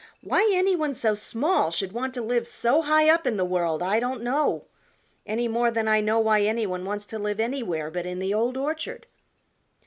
[0.21, 3.83] Why any one so small should want to live so high up in the world
[3.83, 4.65] I don't know,
[5.27, 8.33] any more than I know why any one wants to live anywhere but in the
[8.33, 9.05] Old Orchard."